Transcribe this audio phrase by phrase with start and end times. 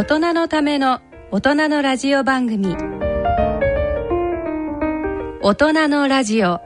[0.00, 2.74] 大人のための大人のラジオ番組
[5.42, 6.58] 大人のラジオ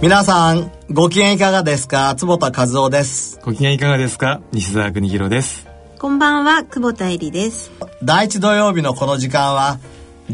[0.00, 2.14] 皆さん、ご機嫌いかがですか？
[2.16, 3.38] 坪田和夫です。
[3.44, 4.40] ご機嫌いかがですか？
[4.52, 5.70] 西澤邦弘です。
[6.02, 7.70] こんばんは、久保田恵里です。
[8.02, 9.78] 第一土曜日のこの時間は、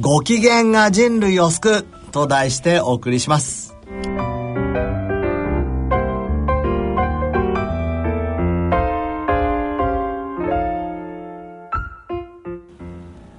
[0.00, 3.76] ご機嫌が人類を救うと題してお送りします。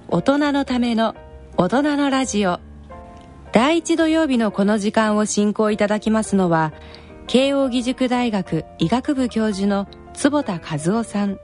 [0.07, 1.15] 大人のための
[1.57, 2.59] 大人のラジオ
[3.51, 6.73] 第一土曜日のこの時間を進行いただきますのは
[7.25, 11.39] 慶應義塾大学医学部教授の坪田和夫さん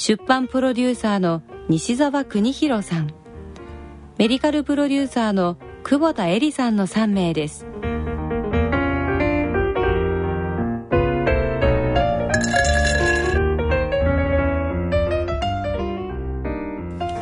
[0.00, 3.12] 出版プロデューサーの西澤邦弘さん。
[4.16, 7.66] メディカルプロデューサーの久保田恵里さんの3名です。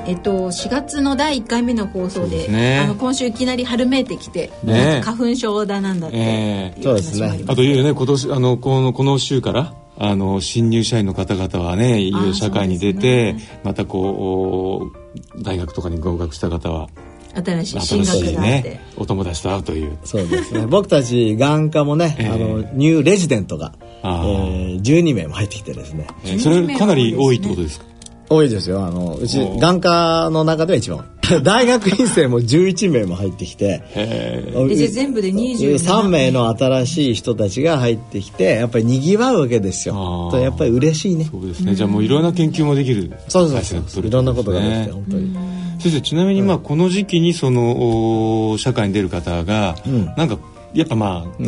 [0.07, 2.79] えっと、4月の第1回目の放送でね。
[2.79, 5.01] あの今週いきなり春めいてきて、ね。
[5.05, 14.91] 花粉症だなんだって、ええいう話もありますあというね、今年、あの、この、この週から、あの、新入社員の方々はね、いよいよ社会に出て、またこ
[15.37, 16.89] う、大学とかに合格した方は、
[17.35, 19.99] 新しい進新しいね、お友達と会うという。
[20.05, 20.67] そうですね。
[20.67, 26.07] 僕たち眼科もね、ええあの、ニューレジデントが、えあーー、12名も入ってきてですね。
[26.25, 27.85] えーそれかなり多いってことですか？
[28.31, 28.85] 多いですよ。
[28.85, 31.05] あの、うちお、眼科の中では一番。
[31.43, 36.31] 大学院生も11名も入ってきて、全部で27 3名。
[36.31, 40.31] の新しい人たちが入ってきてやっぱり賑わうわけですよ。
[40.35, 41.29] やっぱり嬉しいね。
[41.31, 41.75] そうですね。
[41.75, 43.13] じゃあもういろんな研究もできる。
[43.29, 43.61] そうそうそう。
[43.61, 45.37] 体制が取れていろんなことができてね本当に。
[45.81, 50.07] 先生ちなみにまあこの時期にそのお社会に出る方が、うん。
[50.17, 50.39] なんか
[50.75, 51.47] やっぱまあ、ん。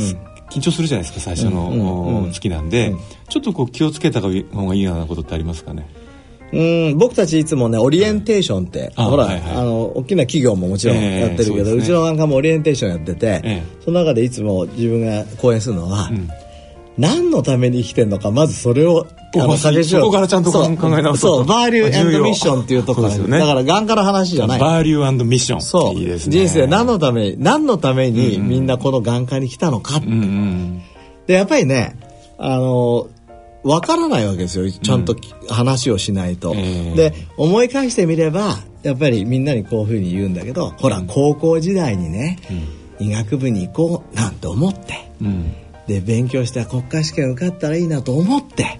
[0.51, 2.99] 緊張するじゃないですか最初の、うんうんうんお月なんで、うん。
[3.29, 4.35] ちょっとこう気をつけた方が
[4.75, 5.89] いいようなことってありますかね？
[6.53, 6.61] う
[6.95, 9.55] ん僕たちいつもねオリエンテーションって、ほら、あはいはい。
[9.57, 11.83] あの大きな企業ももちろんええやってるけど、そうですね。
[11.83, 13.63] うちの眼科もオリエンテーションやってて、ええ。
[13.85, 16.29] その中でいつも自分が講演するのは、ん。
[16.99, 19.39] 何のために生きてんのかまずそれをそ
[20.01, 21.37] こからちゃんと考え直そう。
[21.39, 23.11] そうバーリューミッションっていうところ。
[23.11, 23.39] そうですよね。
[23.39, 24.61] だから眼科の話じゃない。
[24.61, 25.95] バーリューミッションそう。
[25.95, 26.33] いいですね。
[26.33, 30.83] 人生何のために何のためにみんなこの眼科に来たのか、うんうん。
[31.29, 31.97] でやっぱりね
[32.39, 33.09] あの
[33.63, 34.71] わからないわけですよ。
[34.71, 42.39] ちゃんとき、話をしないと、ええで思い返してみればやっぱりみんなにこういうふうに言うんだけどほら高校時代にね、
[42.99, 45.11] 医学部に行こうなんて思って。
[45.21, 45.55] うん。
[45.91, 48.79] で勉強して国家試験受かったらいいなと思って、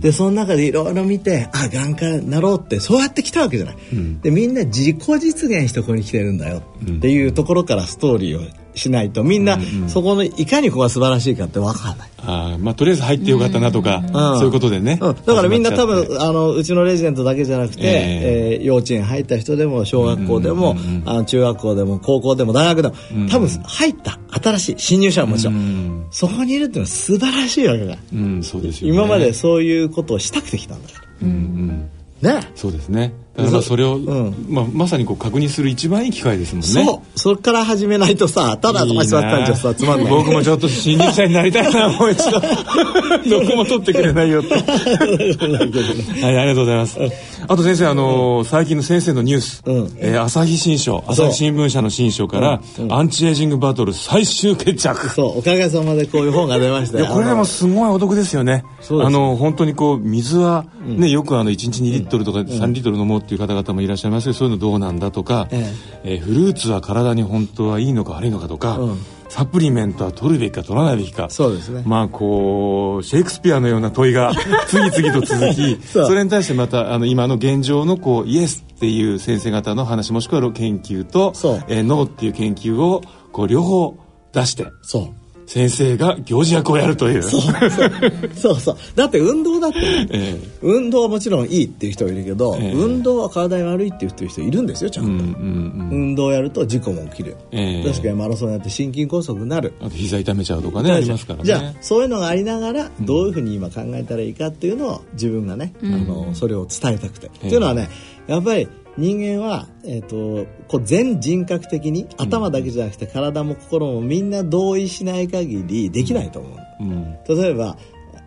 [0.00, 4.20] でその中でいろいろ見てあ眼科になろうってそうやって来たわけじゃない、ん。
[4.20, 9.58] でみんな自己実現してここに来てるんだよっていうところからストーリーをしないとみんな
[9.88, 12.10] そこのいかにここが素晴らしいかって分からない。
[12.22, 14.02] あーまあとりあえず入ってよかったなとか、
[14.38, 18.62] そういうことでね、うん、だからみんな多分あのうちのレジデントだけじゃなくて、ええ。
[18.62, 20.76] ー幼稚園入った人でも小学校でも、
[21.06, 22.94] あの中学校でも高校でも大学でも、
[23.28, 28.96] 多分入った新しい新入社はもちろん、うんそこにいるっていうのは素晴らしいわけだ、うんそうですよね。
[28.96, 31.90] 今までそういうことをしたくてきたんだかうんうん。
[32.22, 32.50] らね。
[32.54, 34.46] そうですねだからまあそれを、うん。
[34.48, 36.66] まあ、まさにこう確認する一番いい機会ですもんね。
[36.66, 37.18] そう。
[37.18, 40.10] そこから始めないとさただそこに座ったんじゃさつまんない。
[40.10, 42.40] 僕もちょっと新入社員になりたいなもう一度。
[43.30, 44.54] どこも取ってくれないよって。
[46.20, 46.98] はいありがとうございます。
[47.46, 49.92] あと先生あのー最近の先生のニュース、うん。
[49.98, 55.08] えー朝日新書朝日新聞社の新書から、アンチエイジングバトル最終決着。
[55.10, 55.38] そう。
[55.38, 57.04] おかげさまでこういう本が出ましたよ。
[57.04, 58.64] いやこれでもすごいお得ですよね。
[58.90, 64.24] あの本当にこう水はね、よくあの1日2リットルとか3リットル飲もうっていう方々もいらっしゃいます。
[64.24, 65.72] けど、そういうのどうなんだとか、え
[66.04, 66.14] え。
[66.16, 68.98] ーフルーツは体に本当はいいのか悪いのかとか、うん。
[69.30, 71.30] サプリメントは取るべきか取らないべきか。
[71.30, 71.84] そうですね。
[71.86, 74.32] まあこうシェイクスピアのような問いが
[74.66, 81.32] 次々と続きそれに対してまたあの今の現状のこうイエスっていう先生方の話もしくは研究と
[81.68, 83.96] えーノーっていう研究をこう両方
[84.32, 85.19] 出してそう
[85.50, 87.24] 先生が行事役をやるという。
[87.24, 89.80] そうそうだって運動だって。
[89.80, 90.40] ねえ。
[90.62, 92.72] 運動はもちろんいいっていう人もいるけど、ええ。
[92.72, 95.90] 運動は体に悪いっていう人いるんですよちゃんと、えうんうんうん。
[95.90, 97.84] 運動やると事故も起きる、ええ。
[97.84, 99.74] 確かにマラソンやって心筋梗塞になる。
[99.80, 101.44] あと膝痛めちゃうとかねありますからね。
[101.44, 107.88] じゃあそういうのがありながらどういうふうに今考えたらいいかっていうのを自分がね、あのそれを伝えたくて、っていうのはね
[108.28, 108.68] やっぱり
[109.00, 117.18] 人間は、えー、とこう全人格的に頭だけじゃなくて体も心もみんな同意しない限りできないと思う、うん。
[117.26, 117.78] 例えば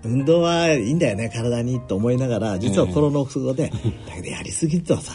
[0.06, 3.70] 運動はいいんだよね体にと思いながら実は心の奥底で、
[4.08, 5.14] だけどやりすぎるとさ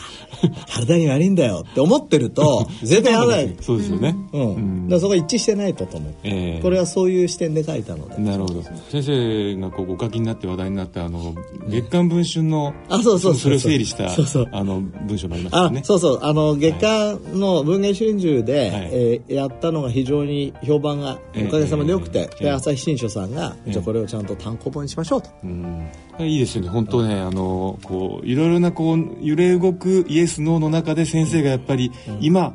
[0.67, 3.56] 体に悪いんだよって思ってると 絶対やらない。
[3.61, 4.88] そうですよね、うん。
[4.88, 6.62] だそこ一致してないとと思って、ええ。
[6.62, 8.19] これはそういう視点で書いたので。
[8.19, 8.62] なるほど。
[8.90, 11.34] 先生がこうご書きになって話題になったあの
[11.69, 14.49] 月刊文春のあそうそうそれを整理したそうそう。
[14.52, 15.81] あの文章もありましたね。
[15.84, 16.19] そうそう。
[16.23, 18.88] あの月刊の文藝春秋で、はい。
[18.93, 22.44] えーやったのが非常に評判がええおかげさまで良くて、ええ。
[22.44, 23.73] で朝日新書さんが、ええ。
[23.73, 25.88] じゃあこれをちゃんと単行本にしましょうと、うん。
[26.20, 26.69] いいですよね。
[26.69, 32.54] 本当ねあのこういろいろなこう揺れ動くイエス・ノーの中で先生がやっぱり、今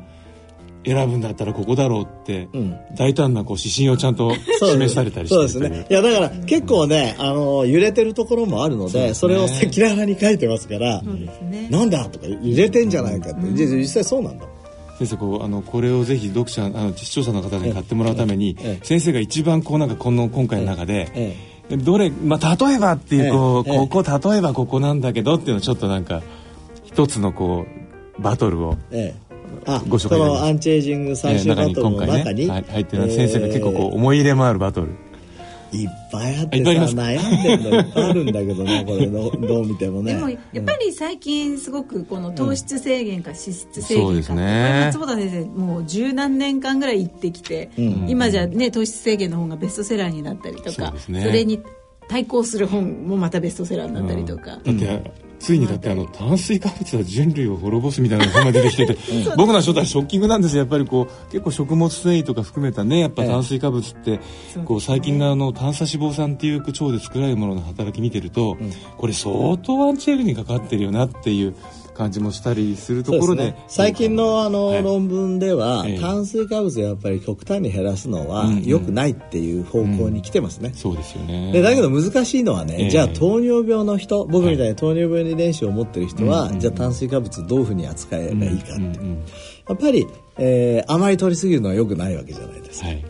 [0.84, 2.76] 選ぶんだったらここだろうって、うん。
[2.96, 5.86] 大胆なこう指針をちゃんと示されたりしてそうですね。
[5.88, 11.68] いや、だから、結構ね、あの、揺れてるところもあるので、それを赤裸々に書いてますから、ね。
[11.70, 13.52] なんだとか、揺れてんじゃないかって。
[13.54, 14.44] じゃあ実際そうなんだ。
[14.98, 18.84] 先生こうあのこれをぜひ読者あの視聴者の方に買ってもらうために、ええ。
[18.84, 21.36] 先生が一番こうなんかこの今回の中で、え
[21.70, 23.76] どれ、まあ、例えばっていうこう、ええ。
[23.86, 26.22] ここ例えばここなんだけどっていうのをちょっとなんか
[26.84, 27.66] 一つのこ
[28.18, 29.24] うバトルをええ。
[29.66, 30.42] あ、ご紹そ介いただきます。
[30.42, 34.88] のアンチエイジング最終バトルの中に、中にはい入ってる先生が結構こう思い入れもあるバトル、
[35.72, 40.14] いっぱいあってさ、悩んでるのいっぱいあるんだけどね、 これどうどう見てもね。
[40.14, 44.82] でもやっぱり最近すごくこの糖質制限か脂質制そうです限か、ね。
[44.86, 48.06] 松本先生もう十何年間ぐらい言ってきて、ん。
[48.08, 51.24] 今じゃね糖質制限の本がベストセラーになったりとかそね。
[51.32, 51.60] れに
[52.08, 55.02] 対抗する本もまたベストセラーになったりとか、だって、
[55.44, 58.96] ついにだってあの炭水化物は人類を滅ぼすみたいな本が出てきてて、
[59.36, 60.60] 僕のはちょっとショッキングなんですよ。
[60.60, 64.20] やっぱりこう結構食物繊維とか含めたねやっぱ炭水化物って、
[64.64, 68.56] こう最近のあの炭鎖脂肪酸っていう腸で作られるものの働き見てると、
[68.96, 71.54] これ相当アンチエイジにかかってるよなっていう
[71.94, 73.44] 感じもしたりするところで。
[73.44, 74.82] ね、最近のあの、はい。
[74.82, 76.00] 論文では、ええ。
[76.00, 78.64] 炭水化物をやっぱり極端に減らすのはうんうん。
[78.64, 80.72] 良くないっていう方向に来てますね。
[80.74, 81.52] そうですよね。
[81.52, 82.90] でだけど難しいのはね、ええ。
[82.90, 89.24] じゃあ糖尿病の人僕みたいに糖尿病遺伝子を持ってる人は、うんうんじゃあ炭水化物どういうふうに扱えばいいかって、うんうんうん
[89.66, 90.06] やっぱり、
[90.36, 92.82] えーあまり取りすぎるのは良くないわけじゃないです。
[92.82, 93.04] か、はい。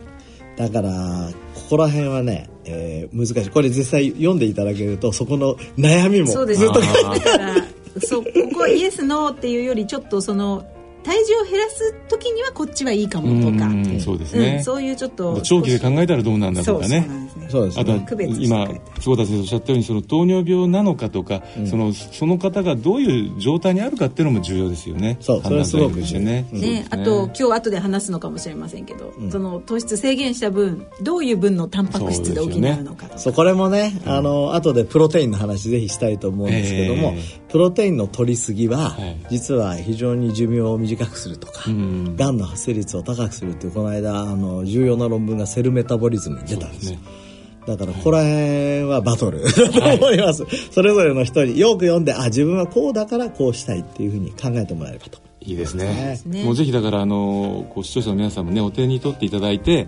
[0.55, 3.49] だからここら辺はね、えー難しい。
[3.49, 6.67] これ実際読んでいただけるとそこの悩みもそうですね。
[6.67, 7.55] ずっとだから
[8.01, 10.65] そうここはイエスノーっていうよりちょっとその
[11.05, 14.55] 体重を減らす時にはこっちはいいかもとか、うんうんそうですね。
[14.57, 17.07] うんそういうちょっと長期で考えたらどうなんだとかね。
[17.07, 17.47] そうですね。
[17.49, 17.81] そうですね。
[17.81, 18.67] あと今
[18.99, 25.17] 坪田先生おっしゃったようにその糖尿病なのかとか、そのその方がどういう状態にあるかっていうのも重要ですよね。
[25.21, 33.17] そうそれはすごく判断材料としてね重ね、あと今日後で話すのかもしれませんけど、その糖質制限した分どういう分のタンパク質で補うのかとか。
[33.19, 37.19] そうこれもね、あの後でプロテインの話ぜひしたいと思うんですけども、え
[37.55, 39.17] プロテインの取りすぎは、はい。
[39.29, 42.17] 実は非常に寿命を短くするとか、ん。
[42.17, 46.99] がんの発生率を高くするっていうこの間あの重要な論文がセルメタボリズムに出たんですよ。
[47.65, 49.41] だからここら辺はバトル。
[49.41, 55.19] だと思います、それぞれの人によく読んであ自分はこうだからこうしたいっていうふうに考えてもらえればと。
[55.39, 56.19] いいですね。
[56.25, 56.43] ね。
[56.43, 59.87] もうぜひだからあのこう視聴者の皆さんもねお手に取っていただいて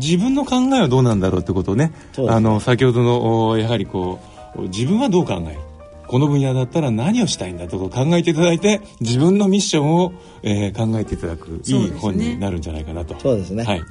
[0.00, 2.28] 自分の考えはどうなんだろうってことをねね。
[2.28, 4.18] あの先ほどのおやはりこ
[4.56, 5.60] う自分はどう考える？
[6.08, 10.12] この分野だったら何をしたいんだと考えていただいて自分のミッションを、
[10.42, 13.18] えー考えていただくいい本になるんじゃないかなと。
[13.18, 13.64] そうですね。
[13.64, 13.82] はい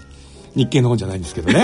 [0.57, 1.63] 日経の本じゃないんですけどね。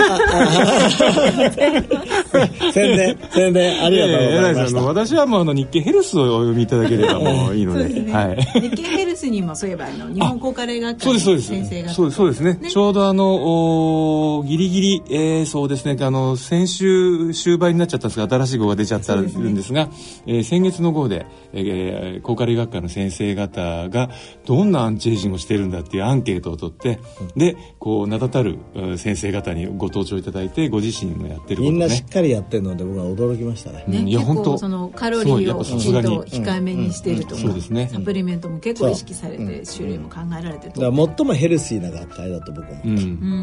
[2.72, 8.12] 宣伝宣伝ありがとうございますした、あの私はもうあの日経ヘルスをお読みいただければもういいので。
[8.12, 8.60] はい。
[8.60, 12.58] 日経ヘルスにもそういえばあの日本高カレー学会の先生がそうですそうですね。
[12.70, 15.96] ちょうどあのおギリギリ、えーそうですね。
[16.00, 19.88] あの先週終売になっちゃったんですが新しい号が出ちゃったんですが
[20.26, 24.10] えー先月の号で、えー、高カレー学会の先生方が
[24.46, 26.98] どんなアンチエイジングをしているんだっていうアンケートを取って、
[27.36, 37.88] でこう名だたるうん先生方にご登場いただいてご自身のやってることみんなしねっかりやってるので僕は驚きましたね、ね、うんいや結本当構そのカロリーをきちんと控えめにしているとか、そうですね。
[37.92, 40.80] サプリメントも結構意識されて種類も考えられてると。
[40.80, 42.98] だから最もヘルシーな学会だと僕もうん、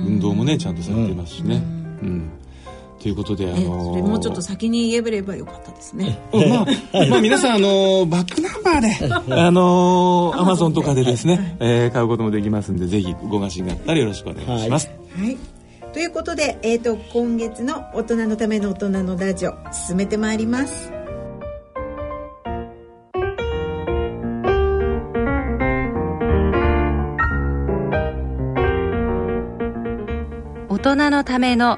[0.07, 1.55] 運動もねちゃんとされてますしね。
[1.55, 1.59] う
[2.05, 2.29] ん
[3.01, 6.19] ということで、あねのーそれもうちょっと先に言えればよかったですね。
[6.31, 14.91] まあ、まあ皆さん、あのーバックナンバーで、あのアマゾンとかでですね、えー買うこともできますんで、ぜひご関心があったらよろしくお願いします。
[15.17, 15.37] はい。
[15.93, 20.91] ということで、えっ、と、今月の大人のための大人のラジオ、進めてまいります。
[30.69, 31.77] 大人のための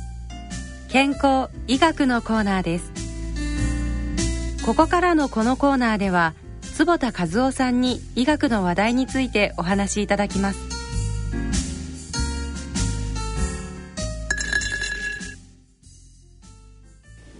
[0.91, 2.91] 健康医学のコーナーです
[4.65, 10.71] ここからのこのコーナーでは坪田和夫さんに医学の話題についてお話しいただきます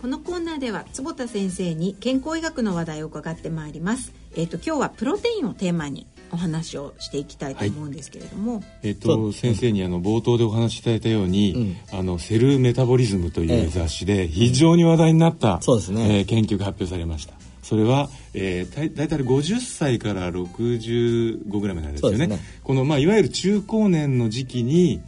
[0.01, 4.13] このコーナーでは坪田先生に健康医学の話題を伺ってまいります。
[4.36, 16.20] えっ、と今日はプロテインをテーマにお話をしていきたいと思うんですけれども、えっと、先生にあの冒頭でお話しいただいたように、あのセルメタボリズムという雑誌で非常に話題になった、そうですね。
[16.20, 17.34] えー研究が発表されました。
[17.62, 22.28] それは、えー、だいたい50歳から65ぐらいまでなんですよね。
[22.28, 22.40] ね。
[22.64, 25.02] この、まあ、いわゆる中高年の時期に、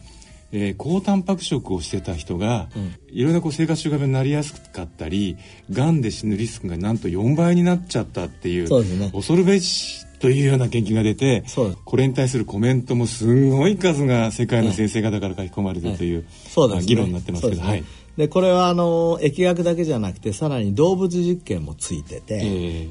[0.51, 2.70] えー高タンパク食をしてた人が、
[3.10, 5.38] いろんなこう生活習慣病になりやすかったり
[5.72, 9.10] がんで死ぬリスクがなんと4倍になっちゃったっていうね。
[9.12, 11.44] 恐るべしというような研究が出て
[11.84, 16.86] これに対するコメントもすんごい数が世界の先生方から書き込まれてるという、そうですね。
[16.86, 17.70] 議論になってますけどですね。
[17.70, 17.84] はい。
[18.15, 22.39] でこれはあの疫学だけじゃなくてさらに動物実験もついてて、え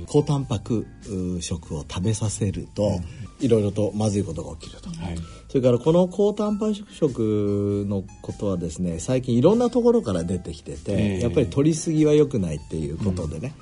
[0.03, 0.05] え。
[0.09, 3.01] 高タンパクう食を食べさせると、
[3.41, 5.19] いろいろとまずいことが起きると、はい
[5.53, 11.21] それからこの高タンパク食のことはですね最近いろんなところから出てきてて、ええ。
[11.21, 13.53] やっぱり取りすぎは良くないっていうことでね、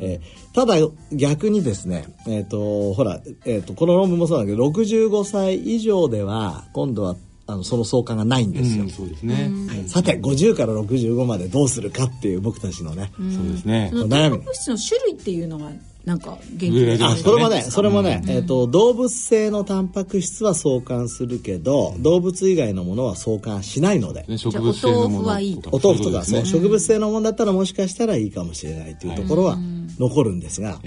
[0.00, 0.74] えーただ
[1.12, 7.14] 逆にですね、えー、とほら、えー、とこの論文もそうなんだけど65歳以上では今度は
[7.46, 9.50] あのその相関がないんですよ、うん、そうですね、
[9.86, 13.90] さて50から65までどうするかっていう僕たちのね、そうですね。
[13.92, 15.70] その種類っていうのが
[16.06, 25.70] なんか元気それもねそれもね、えっと動物性のタンパク質は相関するけど、動物以外のものは相関しないので、ね植物性のものお豆腐はいいと。
[25.70, 29.58] お豆腐とかそう、そうですね植物性のものだったらもしかしたらいいかもしれないというところは
[29.98, 30.78] 残るんですが、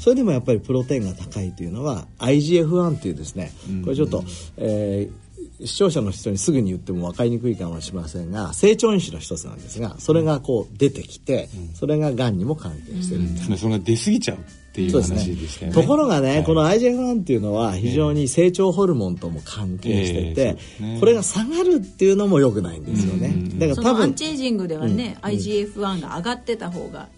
[0.00, 3.52] それでもやっぱりプロテインが高いというのは IGF-1 っていうですね
[3.84, 4.24] これちょっと、
[4.56, 5.24] えー
[5.60, 13.20] 視聴者の人にすぐに言っても分かりにくいかもしれませんが成長因子の一つなんですがそれがこう出てきて、それががんにも関係してる。
[13.22, 13.34] ん。
[13.34, 14.38] ですつまりそれが出過ぎちゃう
[14.74, 15.80] っていうそうです話でしたよね。
[15.80, 16.44] ところがね、はい。
[16.44, 20.96] この IGF-1 っていうのは非常に成長ホルモンとも関係してて、ええそうですね。
[20.98, 23.32] これが下がるっていうのも良くないんですよね。
[23.54, 27.08] だから多分そのアンチエイジングではね、IGF-1 が上がってた方が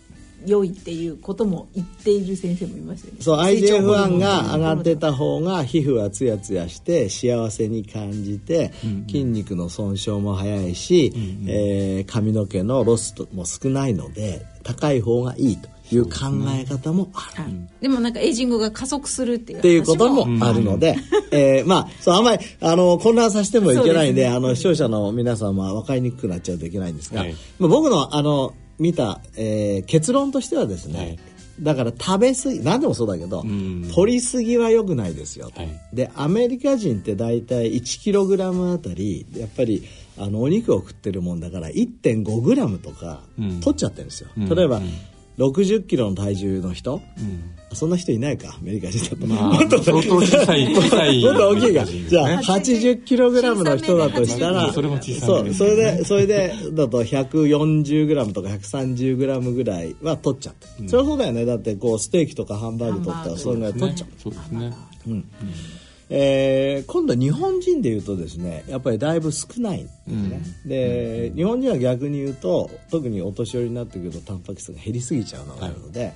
[0.47, 3.19] 良いっていうことも言っている先生もいますよね。
[3.21, 8.73] そう成長ホルモ IGF-1 ンが上がってた方が皮膚はツヤツヤして幸せに感じて、
[9.09, 11.13] 筋肉の損傷も早いし、
[11.47, 16.11] えー髪の毛のロスも少ないので高い方がいいという考
[16.49, 17.53] え方もある。
[17.81, 20.97] でもなんかエイジングが加速するっていうっていうこと話もあるので、
[21.31, 24.29] えーまあ、そう、あんまり、あの、混乱させてもいけないんで、ね。
[24.29, 27.35] あの、視聴者の皆さんは分かりにくくなっちゃうといけないんですが、はい。
[27.59, 31.19] まあ僕の、あの、見た、えー結論としてはですね、はい。
[31.61, 33.91] だから食べ過ぎ、何でもそうだけど、ん。
[33.95, 35.61] 取りすぎは良くないですよと。
[35.61, 35.81] はい。
[35.93, 39.83] で、アメリカ人って大体 1kg あたり、やっぱり、
[40.19, 43.61] あの、お肉を食ってるもんだから 1.5g とかうん。
[43.61, 44.29] 取っちゃってるんですよ。
[44.37, 44.49] うん。
[44.49, 44.91] 例えば、うん
[45.39, 47.57] 60キロの体重の人、うん。
[47.75, 49.27] そんな人いないか、アメリカ人だと。
[49.27, 51.85] まあ相当小さい小さいもっと大きいか。
[51.85, 60.67] じゃあ、80キログラムの人だとしたら、それも小さそう、それで、それで、だと140グラムとか130グラムぐらいは取っちゃって。
[60.89, 61.45] そりゃそうだよね。
[61.45, 64.09] だって、こう、ステーキとかハンバーグ取ったら、それぐらい取っちゃう。
[64.19, 64.73] そうですね
[66.09, 76.13] えー今度日本人でいうとですねやっぱりだいぶ少ないんですね、で日本人は逆に言うと特にお年寄りになってくるとタンパク質が減りすぎちゃうのがあるので、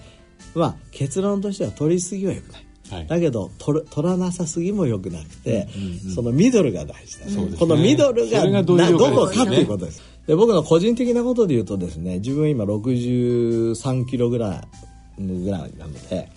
[0.55, 3.07] まあ結論としては取りすぎは良くない、はい。
[3.07, 5.69] だけど取る取らなさすぎも良くなくて、
[6.15, 7.59] そのミドルが大事だ、そうですね。
[7.59, 10.03] このミドルがどこかっていうことです。
[10.27, 14.63] で僕の個人的なことで言うとですね自分今63キロぐら
[15.19, 16.29] いぐらいなので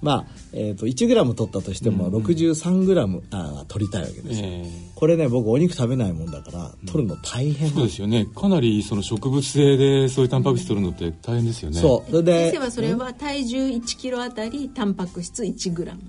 [0.00, 4.70] まあ、えー、と 1g 取ったとしても 63g、あ取りたいわけですよ、ええ。
[4.94, 8.26] これね僕お肉食べないもんだから取るの大変そうですよね。
[8.26, 11.80] かなりその植物性でそういうタンパク質取るのって大変ですよね。
[11.80, 12.10] そう。
[12.10, 16.00] それで先生はそれは体重1キロあたりタンパク質1グラム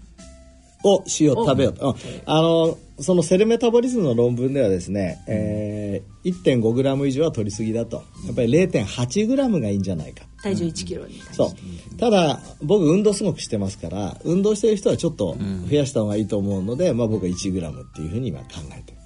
[0.83, 1.95] をしよう食べようと、うん。
[2.25, 8.03] あのそのセルメタボリズムの論文ではですね、えー、1 5ム以上は取りすぎだと。
[8.25, 10.25] やっぱり 0.8g がいいんじゃないか。
[10.41, 11.97] 体重1キロに対して、そう。
[11.97, 15.37] ただ僕運動すごくしてますから運動してる人はちょっと
[15.69, 18.45] 増やした方がいいと思うので、まあ、僕は 1g っていうふうに今考
[18.77, 18.97] えてる、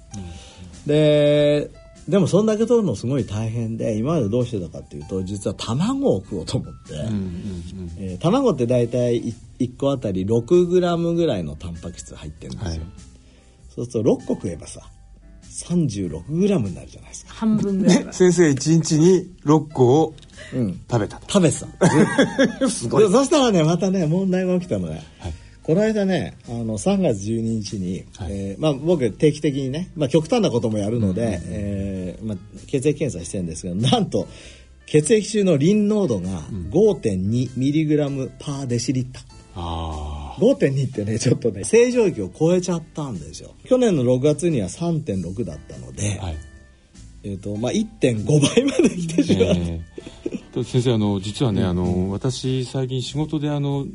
[0.86, 1.70] で
[2.08, 7.24] でもそんだけ取るのすごい大変で今までどうしてたかっていうと実は卵を食おうと思って、うんうんうん。
[7.98, 12.92] えー卵って大体1個あたり 6g ぐらいのタンパク質入ってるんですよ、はい。
[13.74, 14.82] そうすると6個食えばさ
[15.50, 16.28] 36g
[16.68, 18.12] になるじゃないですか、半分ぐらいは。
[18.12, 20.14] 先生1日に6個を
[20.52, 21.32] うん、食べたと。
[21.32, 21.60] 食べて
[22.58, 22.68] た。
[22.68, 23.04] すごい。
[23.04, 25.32] でそしたらねまたね問題が起きたのね、はい
[25.64, 28.32] この間ねあの3月12日に、はい。
[28.32, 34.28] えーまあ、僕定期的にね、まあ、極端なこともやるので、えーまあ、血液検査してるんですけどなんと
[34.86, 39.24] 血液中のリン濃度が 5.2mg パーデシリッター。
[39.56, 43.54] あ5.2ってねちょっとね正常域を超えちゃったんですよ。
[43.64, 46.36] 去年の6月には3.6だったので、あはい。
[47.22, 49.80] えーとまあ、1.5倍まで来てしまった、えー。
[50.23, 50.23] と
[50.62, 53.86] 先生あの実はね、あの私最近仕事であの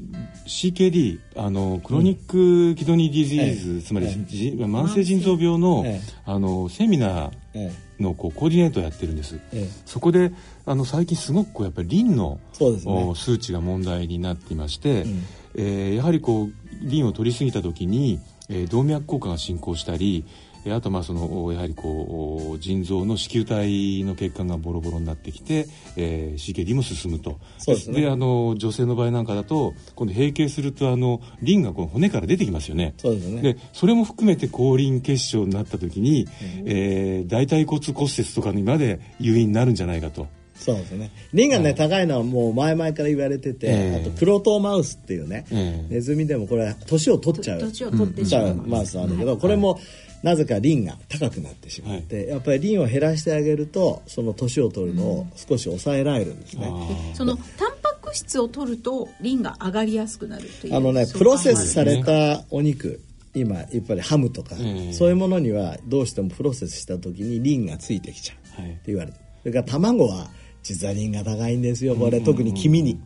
[0.45, 3.81] CKD あのクロニックキドニーディジーズ、ええ。
[3.81, 6.01] つまり、えじ慢性腎臓病の,、ええ。
[6.25, 9.69] あのセミナえーのこうコーディネートをやってるんです、ええ。
[9.85, 10.33] そこで
[10.65, 12.75] あの最近すごくこうやっぱりリンのね。
[12.85, 15.23] お数値が問題になっていまして、ん。
[15.55, 16.51] えーやはりこう
[16.81, 27.39] リンを取りすぎた時に、えー動脈硬化が進行したりえーあとまあそのおやはりこう腎臓の子宮体の血管がボロボロになってきて、えー、CKD も進むと。
[27.57, 28.07] そうですね。
[28.07, 32.93] あの女性の場合なんかだと今度閉経するとあのリンがこの骨から出てきますよね。
[32.97, 33.41] そうですね。
[33.41, 36.27] でそれも含めて後輪結晶になった時に、
[36.65, 40.27] えー大腿骨骨折とかにまで誘引になるんじゃないかと。
[40.55, 41.11] そうですね。
[41.33, 44.01] リンがね、高いのはもう前々から言われてて、ええ。
[44.01, 45.93] あとクロトーマウスっていうね、ええ。
[45.93, 47.59] ネズミでもこれ年を取っちゃう。
[47.61, 49.79] 年を取ってしまう、マウスなんだけど、これも
[50.23, 56.71] なぜかリンが高くなってしまって、やっぱりリンを減らしてあげるとその年を取るのを少し抑えられるんですね、
[57.13, 63.01] そのタンパク質を取るとリンが上がりやすくなるというあのねプロセスされたお肉
[63.33, 64.93] 今やっぱりハムとか、ええ。
[64.93, 69.17] そういうものにはどうしてもプロセスした時にリンがついてきちゃうはいって言われて。
[69.41, 70.29] それから卵は
[70.63, 72.21] 実はリンが高いんですよこれ。
[72.21, 72.99] 特に黄身に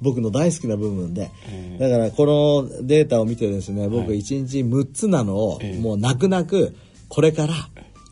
[0.00, 1.30] 僕の大好きな部分で。
[1.48, 4.18] えだからこのデータを見てですね僕はい。
[4.18, 5.80] 1日6つなのをええ。
[5.80, 6.74] もう泣く泣く
[7.08, 7.54] これから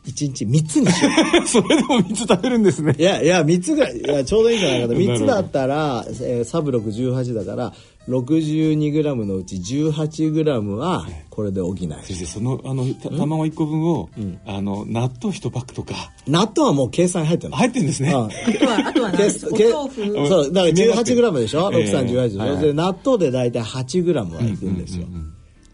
[0.07, 1.11] 1日3つにしよ
[1.45, 1.47] う。
[1.47, 2.95] それでも3つ食べるんですね。
[2.99, 5.15] いやいや3つぐらいいやちょうどいいんじゃないかと なるほど。
[5.15, 7.73] 3つだったら、えーサブ618だから
[8.09, 14.11] 62g のうち 18g はこれで補える先生そのあのた卵1個分を、
[14.47, 15.95] あの納豆1パックとか。
[16.27, 17.57] 納豆はもう計算入ってるの。
[17.57, 18.25] 入ってるんですね、うん。
[18.25, 20.29] あとはあとは豆腐。
[20.29, 21.93] そうだから 18g でしょ、ええ。
[21.93, 22.63] 6318でしょ、はいはい。
[22.63, 25.33] で納豆で大体 8g はいくんですよ、うんうんうん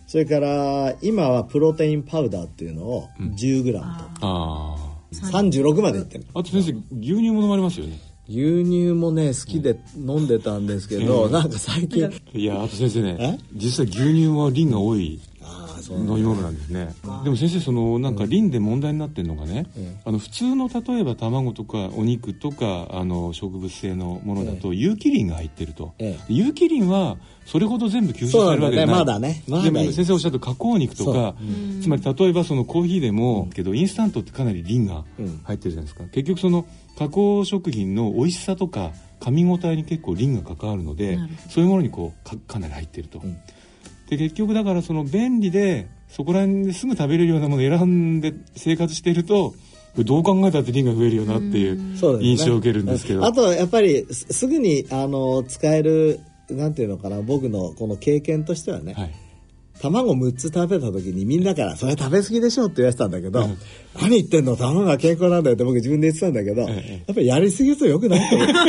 [0.09, 3.81] それから今はプロテインパウダーっていうのを 10g と、
[4.23, 4.77] あ
[5.12, 13.38] 36までいってるああと先生牛乳も飲まれますよね牛乳もね好きで飲んでたんですけど、なんか最近いやあと先生ねえ？
[13.55, 15.19] 実際牛乳はリンが多い
[15.90, 16.94] ああそう飲み物なんですね。
[17.24, 19.66] でも先生そのなんかリンで問題になってるのがね、
[20.05, 26.24] あの普通の例えば卵とかお肉とかあの植物性のものだと有機リンが入ってると、ええ。
[26.29, 28.94] 有機リンはそれほど全部吸収されるわけじゃない。
[28.94, 29.42] ねまだね。
[29.48, 29.72] まだいい。
[29.72, 31.35] でも先生おっしゃった加工肉とか、
[31.81, 35.40] つまり例えばそのコーヒーでも、けどインスタントってかなりリンがうん。
[35.44, 36.66] 入ってるじゃないですか、結局その
[36.98, 43.37] 加工食品の美味しさとか噛み応えに結構リンが関わるのでそういうものにこうかかなり入ってると、ん
[44.09, 49.55] で結局だからその便利でそこら辺ですぐ食べれるようなものを選んで生活していると
[49.97, 51.77] どう考えたってリンが増えるよなっていう
[52.21, 59.14] 印象を受けるんですけど、あとやっぱりすすぐにあの使えるなんていうのかな僕のこの経験としてはね、はい、
[59.81, 63.59] 卵6つ食べた時にみんなから「それ食べ過ぎでしょ」って言われてたんだけど「うん
[64.01, 64.57] 何言ってんの？
[64.57, 66.92] 卵が健康なんだよ」って僕自分で言ってたんだけど、ええ。
[67.07, 68.47] やっぱりやりすぎるとよくないと思う。
[68.55, 68.62] だか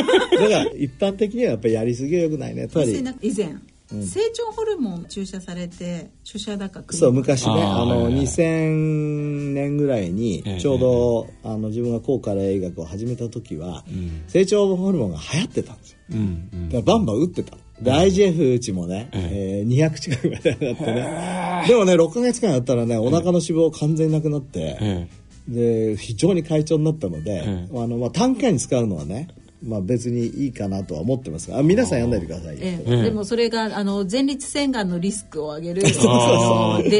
[0.48, 2.62] ら一般的にはやっぱりやりすぎはよくないね。
[2.62, 3.54] やっぱり以前、
[3.90, 7.52] 成長ホルモン注射されて注射だかそう昔ね。
[7.52, 14.24] あのはいはい2000年ぐらいにええちょうど、あの自分が高加齢医学を始めた時は、ん。
[14.28, 15.98] 成長ホルモンが流行ってたんですよ。
[16.12, 16.68] うんうん。
[16.68, 17.56] だからバンバン打ってた。
[17.80, 19.68] で、IGF 値もね、ええ。
[19.68, 21.64] ー200近くまでなってね。
[21.66, 25.08] でもね、6ヶ月間やったらね、お腹の脂肪完全になくなって、え
[25.48, 29.28] で、非常に快調になったので、えあの、まあ、短期間に使うのはね、
[29.62, 32.92] まあ、別にいいかなとは思ってますがあ皆さんやんないでくださいよ、ええ。
[33.00, 35.82] えでもそれがあの前立腺がんのリスクを上げる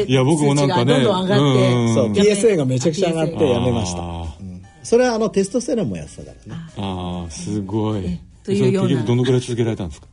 [0.07, 0.93] いや僕もなんかね。
[0.93, 1.73] どんどん上がって。
[1.73, 4.41] うんそう PSA がめちゃくちゃ上がってやめました、あー。
[4.41, 4.61] うん。
[4.83, 6.61] それはあのテストステロンもやってたからね。
[6.77, 8.19] あーすごい。
[8.43, 9.03] というような。
[9.03, 10.07] どのくらい続けられたんですか？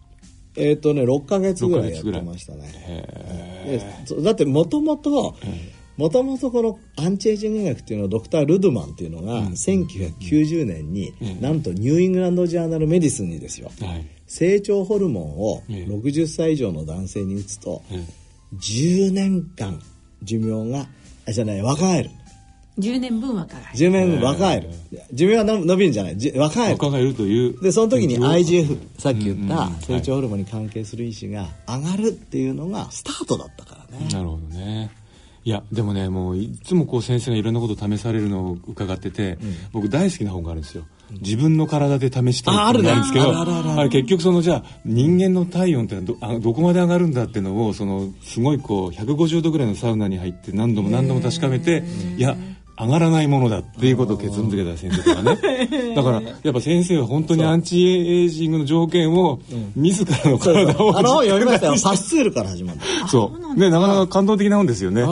[0.57, 2.23] えっ、とね6ヶ月ぐらいやって六ヶ月ぐらい。
[2.23, 3.05] ましたね
[3.67, 5.37] でそうだってもともと
[5.99, 13.71] もともとこのアンチエイジング医学っていうのはドクター・ルドマンっていうのが1990年になんとニューイングランド・ジャーナル・メディスンにですよ。
[13.81, 14.07] はい。
[14.27, 18.05] 成長ホルモンをええ60歳以上の男性に打つとえ
[18.57, 19.83] 10年間
[20.23, 20.87] 寿命が
[21.27, 22.11] あじゃない若返る。
[22.79, 24.69] 10年分はから10年分若返る。
[25.13, 26.17] 寿命は伸伸びるんじゃない。
[26.17, 26.73] じ若返る。
[26.75, 27.61] 若返るという。
[27.61, 29.75] でその時に IGF さっき言ったうん。
[29.81, 34.07] 成長ホルモンに関係する因子が上がるっていうのがスタートだったからね。
[34.13, 34.91] なるほどね
[35.49, 39.39] いやでもねもういつもこう先生がいろんなことを試されるのを伺ってて、
[39.73, 40.85] 僕大好きな本があるんですよ。
[41.23, 42.95] 自分の体で試したいああるね。
[42.95, 51.83] んですけどあれ結局そのじゃあ人間の体温ってのはどあどこまで上がるんだっていうのをそのすごいこう150度ぐらいのサウナに入って何度も何度も確かめて
[52.19, 52.37] いや
[52.81, 55.95] 上がらないものだっていうことを結論付けた先生とかね。
[55.95, 59.41] だからやっぱ先生は本当にアンチエイジングの条件を
[59.75, 61.75] 自らの体をあの本読みましたよ。
[61.83, 62.79] パスツールから始まる
[63.11, 63.59] そう。
[63.59, 65.03] ねなかなか感動的な本ですよね。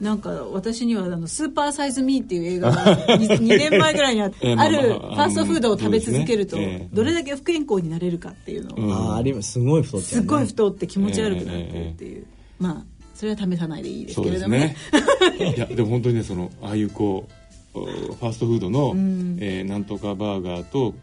[0.00, 4.68] なんか私にはあの「スーパーサイズ・ミー」っていう映画が 2, 年前ぐらいにあって、ああ。
[4.68, 6.58] るフまあァーストフードを食べ続けると
[6.92, 12.26] どれだけ不健康になれるかっていうのを、ああありますすごい太っちゃう、ね、すっごい太って気持ち悪くなってるっていう、
[12.58, 14.54] まあそれは試さないでいいですけれども。
[14.56, 14.92] です
[15.40, 15.46] ね。
[15.46, 15.54] ね。
[15.56, 17.26] いやでも本当にねそのああいうこ
[17.74, 18.92] うファーストフードの、
[19.40, 20.94] えーなんとかバーガーと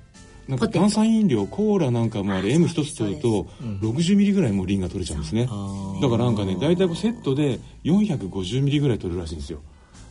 [0.47, 3.47] なんか炭酸飲料コーラなんかもあれ M 一つ取ると
[3.81, 5.45] 60ミリぐらいもうリンが取れちゃうんですね。
[5.45, 9.61] だからなんかね大体セットで450ミリぐらい取れるらしいんですよ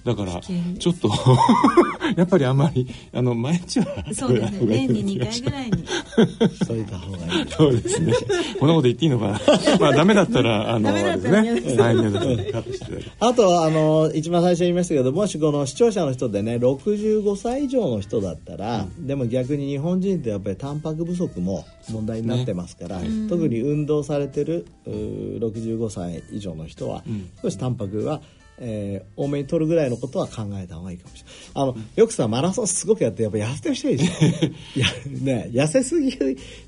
[0.05, 1.11] だから険ちょっと
[2.17, 4.89] やっぱりあんまりあの毎日はそうで すね。
[4.89, 8.13] 年に2方がいい気がし回ぐらいにしといた方がいいそうですね。
[8.59, 9.41] こんなこと言っていいのかな。
[9.81, 11.39] まあダメだったらあのですね。
[11.81, 27.03] はい皆さんカットしていただいてあとはあの一番最初に言いましたけどもしこの視聴者の人でね65歳以上の人だったら、でも逆に日本人ってやっぱりタンパク不足も問題になってますから、特に運動されてるうー65歳以上の人は、
[27.43, 28.21] 少しタンパクは
[28.63, 31.35] えー多めに取るぐらいのことは考えた方がいいかもしれない。
[31.55, 34.13] あのよくさマラソンすごくやってやっぱ痩せてる人いるじゃん。
[34.25, 34.87] いや
[35.21, 36.17] ね痩せすぎっ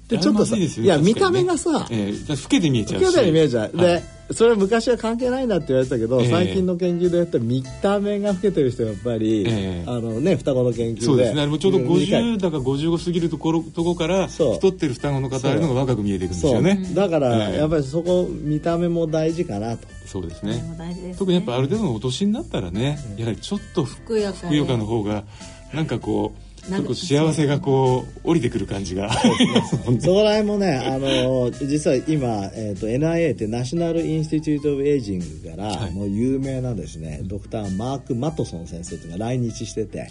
[0.08, 0.84] てちょっとさいですよ。
[0.84, 3.04] いや見た目がさ、えー老けて見えちゃうし。
[3.04, 3.86] 受けたように見えちゃう、はい。
[3.86, 11.00] でそれは昔は関係ないんだって言われてたけど、ええ最近の研究でやったら見た目が老けてる人はやっぱり、ええあのね双子の研究で。
[11.02, 11.58] そうですね。
[11.58, 16.86] ちょうどうん理解50だか55過ぎるところとこから太ってる双子の方あるのが若く見えていくんですよね。
[16.94, 20.62] だから、ええやっぱりそこ見た目も大事かなとそうですね。
[20.62, 21.14] も大事ですね。
[21.18, 25.24] 特にやっぱある程度のお年になったらねやはりちょっとふふくよかの方が
[25.72, 26.32] なんかこ
[26.68, 29.10] うなんか結構幸せがこう降りてくる感じが。
[29.12, 29.18] そ
[30.14, 35.90] こら辺もね、あの実は今、えー、と NIA って National Institute of Aging から、はい。
[35.90, 40.06] もう有名なですねドクター Mark Mattson 先生というのが来日してては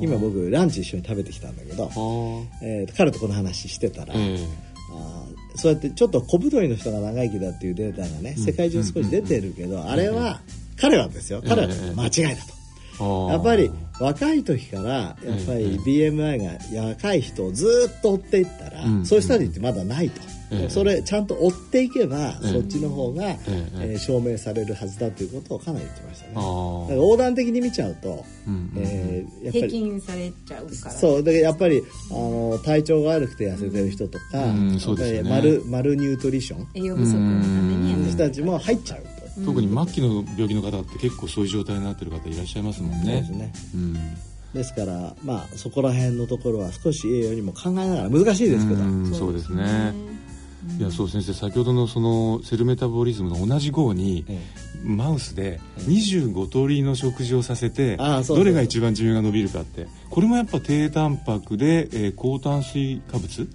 [0.00, 0.04] あ。
[0.04, 1.90] 今僕ランチ一緒に食べてきたんだけど、は
[2.62, 4.14] えーと彼とこの話してたら、
[4.92, 10.40] あーそうやってちょっと小太りの人が長生きだっていうデータがね世界中少し出てるけど、あれは、
[10.80, 11.42] 彼はですよ。
[11.46, 12.42] 彼は間違いだ
[12.98, 13.28] と。
[13.30, 19.06] やっぱり若い時からやっぱり BMI が若い人をずっと追っていったら、うん。
[19.06, 26.34] そういうスタディってまだないと、ええそれちゃんと追っていけば、ええそっちの方が、ええー証明されるはずだということをかなり言ってましたね。
[26.34, 30.90] だあからー横断的に見ちゃうと、うんうんえーやっぱ平り均されちゃうから。
[30.90, 34.78] そうでやっぱりあの体調が悪くて痩せてる人とか、うん
[35.28, 36.68] マルマルニュートリション。
[36.74, 39.00] 栄養不足のために人たちも入っちゃう
[39.38, 43.52] と、特に末期の病気の方って結構そういう状態になってる方いらっしゃいますもんそうでねすね。
[43.74, 43.96] うん。
[44.54, 49.92] ですからまあそこら辺のところは少し栄養にも考えながら難しいですけど、うんそうですね
[50.78, 54.38] いやそう先生先ほどのそのセルメタボリズムの同じ号にえ
[54.82, 58.38] マウスで25通りの食事をさせてああそうそう。
[58.38, 59.86] どれが一番寿命が伸びるかって。
[60.10, 63.48] これもやっぱ低タンパクで、えー高炭水化物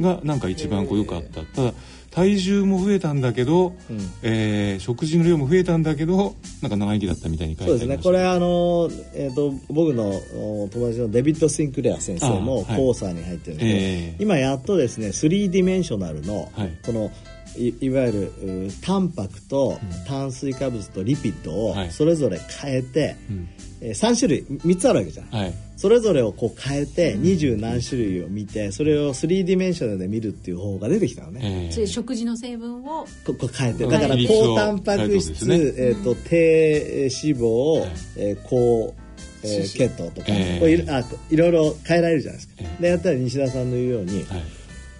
[0.00, 1.42] がなんか一番こう良かった。
[1.42, 1.72] ただ
[2.16, 3.98] 体重も増えたんだけど、うん。
[4.22, 7.98] えー食事の量も増えたんだけどなんか長生きだったみたいに書いてそうですね。
[8.02, 12.80] これあの、えー、と僕のお友達のデビッド・シンクレア先生もあはい。
[12.80, 13.68] コーサーに入ってるんで、え
[14.12, 16.78] え今やっとですね3 dimensional の、はい。
[16.86, 17.10] この
[17.56, 21.90] いいわゆるうタンパクと炭水化物とリピッドをはい。
[21.90, 23.48] それぞれ変えて、うん。
[23.80, 25.26] えー3種類3つあるわけじゃん。
[25.28, 25.54] はい。
[25.76, 31.72] それぞれをこう変えて二十何種類を見てそれを3ディメンショナルで見るっていう方法が出てきたのね、えー。
[31.72, 33.84] そういう食事の成分をここ変えて。
[33.84, 33.90] うん。
[33.90, 37.90] だから高タンパク質、変えー、と低脂肪、はい。
[38.16, 38.94] えー高
[39.42, 44.42] えー血糖とか、ええこういろあいろいろ変えられるじゃないですか、えでやったら西田さんの言うように、はい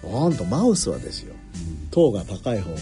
[0.03, 1.33] なんとマウスはですよ
[1.91, 2.77] 糖が高い方が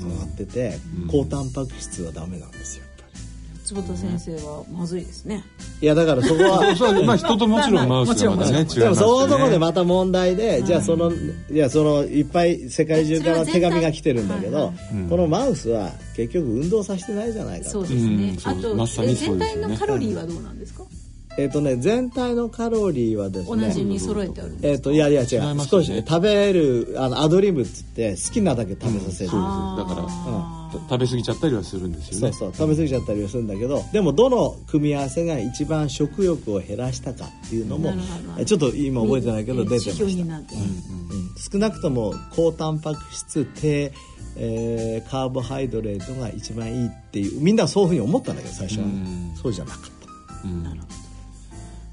[0.00, 1.08] 上がってて、うん。
[1.08, 3.18] 高タンパク質はダメなんですよやっぱ
[3.64, 5.44] 坪田先生はまずいですね。
[5.80, 8.64] りいやだからそこは まあ人ともちろんマウスはまたねね。
[8.64, 17.70] でもそのところでまた問題で、じゃあそのいやそのいっぱい世界中から手紙が来てるんだけど、うんこのマウスは結局運動させてないじゃないかと。
[17.70, 19.62] そうですね、あとまさにそう全ですよね。
[19.62, 20.84] 体のカロリーはどうなんですか、
[21.38, 25.48] えっ、とね全体のカロリーはです同ねじに揃えてあるんですえっ、といやいや違う。
[25.48, 29.84] 違います少しね食べるあのアドリブっつって好きなだけ食べさせる、そうあー。
[29.84, 30.08] ですだから
[30.90, 32.32] 食べ過ぎちゃったりはするんですよね。
[32.32, 37.92] そうそう食べ過ぎちゃったりはするんだけどでもどの組み合わせが一番食欲を減らしたかっていうのも
[38.44, 40.62] ちょっと今覚えてないけど出てました、になって、うん。
[41.52, 43.92] 少なくとも高タンパク質低、
[44.36, 49.36] えーカーボハイドレートが一番いいっていうみんなそういうふうに思ったんだけど最初はね、うん。
[49.36, 49.88] そうじゃなかった。
[50.44, 50.97] うん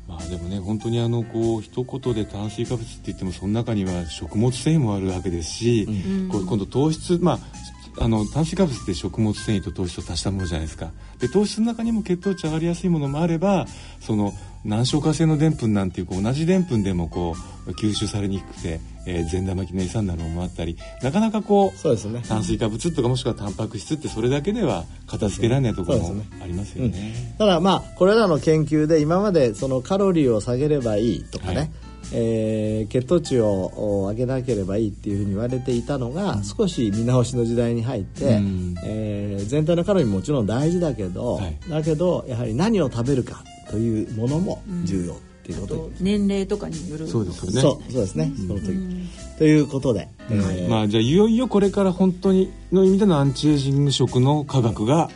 [0.08, 5.88] まあでもね本当にあのこう一言で炭水化物って言ってもその中には食物繊維もあるわけですし、
[6.32, 10.92] こう今度糖質まああの炭水化物って食物繊維と糖質を足したものじゃないですか。
[11.20, 13.66] で糖質の中にも血糖値上がりやすいものもあれば
[14.00, 14.34] その
[14.66, 17.36] 難消化性のでんぷんなんていうこう同じでんぷんでもこ
[17.68, 22.24] う吸収されにくくて、えー善玉菌の餌になるものもあったりなかなかこうそうですね。
[22.28, 27.36] 炭水化物とかもしくはタンパク質ってそれだけでは片付けられないところもありますよね。
[27.38, 31.70] ただまあこれらの研究で今までそのカロリーを下げればいいとかね、はい。
[32.14, 33.72] えー血糖値を
[34.04, 38.76] お上げなければいいっていうふうに言われていたのが、少し見直しの時代に入って、うん。
[38.84, 41.58] えー全体のカロリーももちろん大事だけど、はい。
[41.70, 43.44] だけどやはり何を食べるか
[43.76, 47.08] というものも重要っていうあことと年齢とかによる。
[47.08, 47.62] そうですよね。
[47.62, 48.74] そうそうですね、その時、
[49.38, 55.10] ということで、えーまあじゃあいよいよこれから本当にの意味でのアンチエイジング食の科学が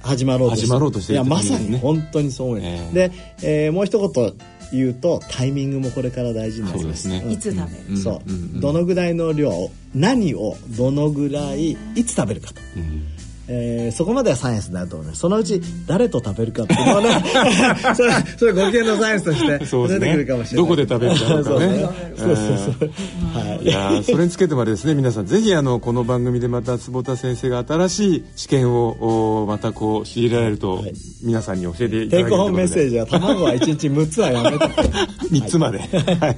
[0.00, 1.76] 始まろうと始まろうとしているいやまさということですね。
[1.76, 3.08] に本当にそう思います、ええ。
[3.08, 4.34] で、えーもう一言
[4.72, 7.06] 言うとタイミングもこれから大事になります。
[7.08, 7.24] ね。
[7.30, 7.96] いつ食べる、うん。
[7.98, 13.06] そう、うんうんどのぐらいの量何をどのぐらいいつ食べるかと、うん
[13.48, 17.22] えーそこまではサイエンスになると思いますそのうち誰と食べるかっていうのはね。
[17.94, 20.66] それそれご機嫌のサイエンスとして出てくるかもしれない。
[20.66, 21.88] どこで食べるかとかね。
[22.16, 22.90] そうそうそう。
[23.32, 23.64] はい。
[23.64, 30.92] いやーそれにつけてまでですね皆さんぜひあのこの番組でまた坪田先生が新しい知見をおまたこう知りられると、はい。
[31.22, 36.36] 皆さんに教えていただけテイクるということでホームメッセージは卵は1日6つはやめて3つまで、はい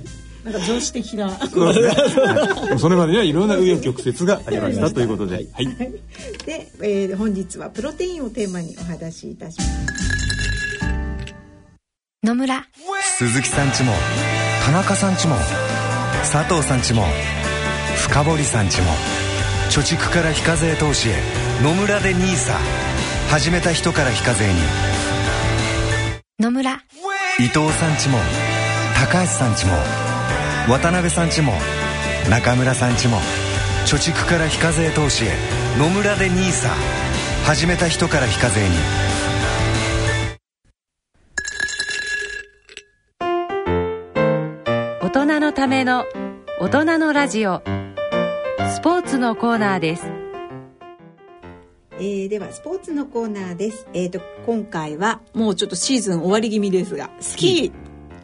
[0.50, 1.30] なんか常識的な。
[1.30, 5.46] そうですねはいそれまでにはいろんな紆余曲折がありましたということで、はい。
[5.76, 9.70] で、えー本日はプロテインをテーマにお話しいたします。
[12.22, 12.64] 野村。
[13.18, 13.92] 鈴木さんちも
[14.64, 15.36] 田中さんちも
[16.22, 17.04] 佐藤さんちも
[17.96, 18.86] 深堀さんちも
[19.70, 21.14] 貯蓄から非課税投資へ
[21.62, 22.54] 野村で NISA
[23.30, 24.54] 始めた人から非課税に。
[26.40, 26.72] 野村。
[27.40, 28.18] 伊藤さんちも
[28.96, 30.07] 高橋さんちも
[30.68, 31.54] 渡辺さんちも
[32.28, 33.16] 中村さんちも
[33.86, 35.30] 貯蓄から非課税投資へ
[35.78, 36.68] 野村で NISA
[37.46, 38.74] 始めた人から非課税に。
[45.00, 46.04] 大人のための
[46.60, 47.62] 大人のラジオ。
[48.70, 50.04] スポーツのコーナーです。
[51.92, 53.86] えーではスポーツのコーナーです。
[53.94, 57.72] えーと今回はもうちょっとシーズン終わり気味ですが、スキ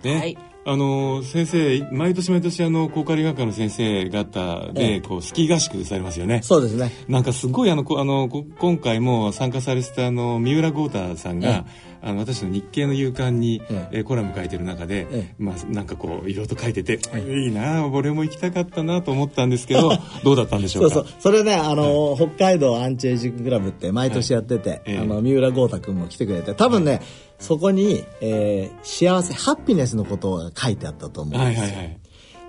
[0.02, 0.06] ー。
[0.06, 5.00] ね、はいあの先生毎年毎年あの高カ理学科の先生方で、ええ。
[5.00, 6.40] こうスキー合宿されますよね。
[6.42, 6.90] そうですね。
[7.06, 11.64] なんかすごいあのこあのこ今回も参加されてたあの三浦豪太さんが、え
[12.06, 20.90] あの私の日経の夕刊に、ええーコラム書いてる中で、えまあ、なんかこういろいろと書いてて、い、いなあ俺も行きたかったなと思ったんですけど どうだったんでしょか？
[20.90, 21.20] そううそう。
[21.20, 24.98] それねあの、北海道アンチエイジングクラブって毎年やってて、ええ。
[24.98, 27.00] あの三浦豪太君も来てくれて多分ね、
[27.38, 31.98] そこに、えー幸せハッピネスのことが書いてあったと思うんはいですよ、はいはい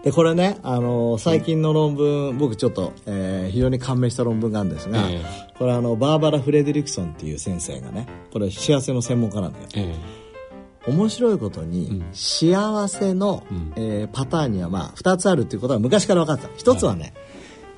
[0.06, 5.20] でこれね、あの最近の論文、僕ちょっと、えー非常に感銘した論文があるんですが、え
[5.58, 9.96] これあのバーバラ・フレデリクソンっていう先生がねこれ幸せの専門家なんだけどえ。
[10.92, 12.06] 面白いことに、うん。
[12.14, 13.74] 幸せの、うん。
[13.78, 16.54] えーパターンにはまあ2つあるっていうことは昔から分かってた。
[16.56, 17.16] 一つはね、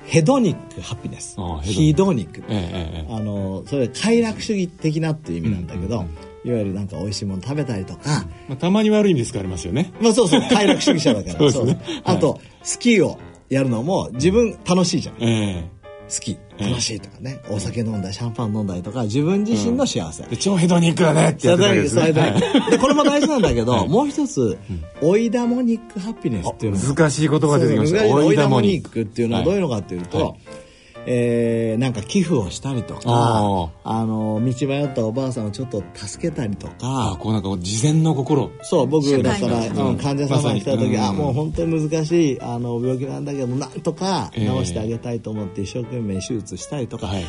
[0.04, 3.08] ヘドニックハピネスヒドドニック、ええ。
[3.08, 9.92] あのそれ快楽主義的なっていう意味なんだけど、うんうんいわゆるなんか美味しいもの食べたりとか、まあ、たまに悪い意味ですからありますよね。
[10.00, 11.38] まあそうそう快楽主義者だから。
[11.52, 12.00] そうですね。
[12.04, 13.18] あと、スキーを
[13.50, 15.64] やるのも自分楽しいじゃないえ。
[16.08, 22.02] スキー楽しいとかね、お酒飲んだりシャンパン飲んだりとか自分自身の幸せ、えで超ヘドニックだねってやってたわけですね。
[22.02, 22.70] 最大はい。
[22.70, 23.88] でこれも大事なんだけど、はい。
[23.88, 24.56] もう一つ、
[25.02, 26.94] オイダモニックハピネスっていうのが。
[26.94, 28.06] 難しい言葉が出てきました。
[28.06, 30.67] オイダモニックっていうのはどういうのかっていうと、はい
[31.10, 38.50] えーなんか寄付をしたりとかああの道迷ったおばあさんをちょっと助けたりとあかこうなんか事前の心。
[38.62, 41.08] そう僕だったら、うん患者様が来た時、まうん。
[41.08, 47.24] あもう本当に難しいあの病気なんだけどなんとか治してあげたいと思って一生懸命手術したりとか、はいはい。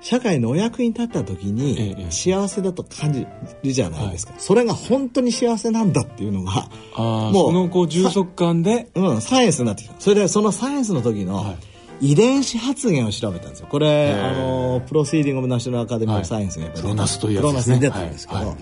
[0.00, 3.26] 社会のお役に立った時にええ幸せだと感じ
[3.62, 8.88] るじゃないですか、それが本当に幸せなんだっていうのがもうそのこう充足感で。
[8.94, 9.94] うん、サイエンスになってきた。
[9.98, 11.54] それでそのサイエンスの時のは
[12.00, 13.68] 遺伝子発現を調べたんですよ。
[13.70, 17.74] これあの Proceeding of National Academy of Science がやっぱりプロナスというやつね。
[17.74, 18.46] に出たんですけど、はい。
[18.48, 18.56] はい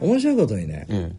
[0.00, 1.12] 面白いことにねえ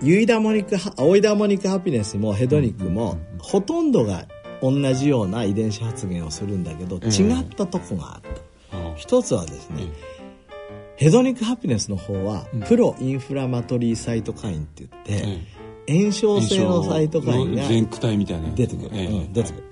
[0.00, 4.28] eudaimonic ha eudaimonic happiness も hedonic も、ほとんどが
[4.62, 7.08] 同じような遺伝子発現をするんだけど、ええ。
[7.08, 8.28] 違ったとこがあった。
[8.28, 8.94] えあ。
[8.96, 10.18] 一つはですね、え
[10.94, 12.60] hedonic happiness の方は、うん。
[12.60, 15.44] pro-inflammatory cytokine って言って、
[15.88, 18.90] え炎症性のサイトカインが出てくる、
[19.34, 19.64] 出てくる、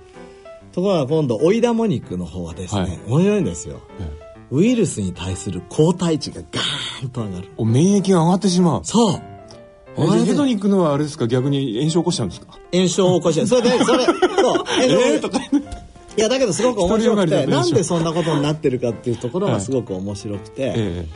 [0.77, 3.01] ところが今度オイダモニックの方はですね、はい。
[3.07, 3.81] 面白いんですよ。
[3.99, 4.39] ええ。
[4.51, 7.49] ウイルスに対する抗体値がガーンと上がる。
[7.57, 8.85] お免疫が上がってしまう。
[8.85, 9.21] そう。
[9.97, 12.59] ヘドニックのはあれですか逆に炎症起こしちゃうんですか？
[12.75, 14.15] 炎症を起こしてそれでそれそう。
[14.85, 15.21] えー？
[15.23, 15.39] とか。
[15.39, 21.07] いやだけどすごく面白くてなんでそんなことになってるかっていうところはいがすごく面白くて、ええ。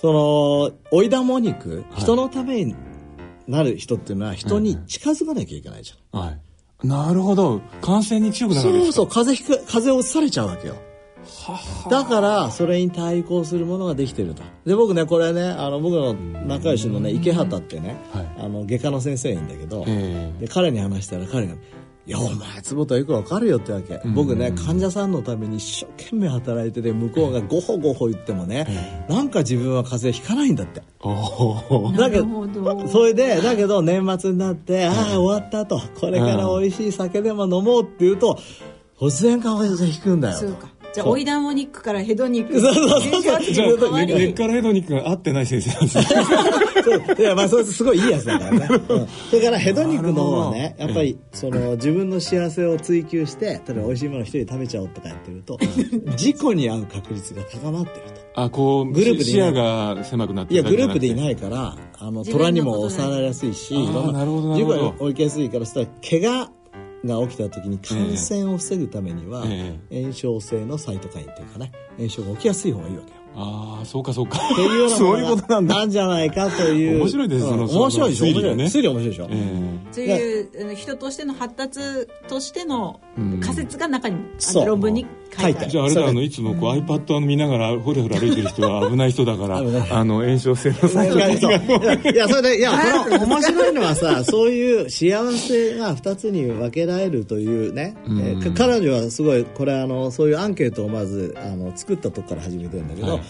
[0.00, 2.00] そのオイダモニクはい。
[2.00, 2.74] 人のために
[3.46, 6.40] なる人っていうのは人に近づかなきゃいけないじゃん、はい
[6.84, 7.60] なるほど。
[7.80, 8.92] 感染に強くなるわけですか？
[8.96, 9.24] そうそう。
[9.24, 10.74] 風邪ひく風邪をうつされちゃうわけよ。
[11.90, 14.42] だからそれに対抗するものができてると。
[14.64, 18.26] で僕ねこれねあの僕の仲良しのね池畑ってね、はい。
[18.38, 20.40] あの外科の先生いいんだけど、ええ。
[20.42, 21.54] で彼に話したら彼が
[22.06, 30.82] 「いやお前坪田よくわかるよ」ってわけ、僕ね患者さんのために一生懸命働いてて向こうがゴホゴホ言ってもね、なんか自分は風邪ひかないんだって。
[31.00, 31.10] お
[31.68, 32.88] おだけなるほど。
[32.88, 35.80] それでだけど年末になって、ああ終わったと。
[36.00, 38.38] これから美味しい酒でも飲もうって言うと
[39.00, 40.68] 突然風邪ひくんだよそうか。
[40.94, 42.60] じゃあオイダモニックからヘドニック。
[42.60, 46.04] そうそうそう根っからヘドニックが合ってない先生なんですね
[47.18, 55.58] いやまあそれすごいいいやつだからね、うん、それからヘドニックの方はねやっぱりその自分の幸せを追求して例えば美味しいものを一人で食べちゃおうとかやってると
[56.16, 58.26] 事故に遭う確率が高まってると。
[58.38, 59.48] あこうグループでいない。
[59.48, 63.92] 視野が狭くなっていやグループでいいないからあの虎にも抑えられやすいし事
[64.24, 66.50] るほど故に起きやすいからそしたら怪我
[67.04, 74.38] が起きた時に感染を防ぐためにはえ炎症性のサイトカインというかね炎症が起きやすい方がいいわけよああそうかそうか。
[74.38, 75.74] っていうようなそういうことなんだ。
[75.76, 77.00] なんじゃないかという。
[77.00, 78.66] 面白いです面白いでしょ推理面白い。
[78.66, 81.80] 推理面白いでしょ、えそういう人としての発達
[82.28, 83.05] としてのうん
[83.40, 84.16] 仮説が中に
[84.66, 85.70] 論文に書いてある。
[85.70, 89.58] じゃああれだあのいつもこう iPad あの見ながらふらふら歩いてる人は危ない人だから
[89.90, 92.72] あの炎症性のいやいやそういやそれでいや
[93.08, 98.20] この面白いのはさそういう幸せが2つに分けられるというね、うん。
[98.20, 103.20] えーか彼女はすごいこれあのそういうアンケートをまずあの作ったとこから始めてるんだけど、はい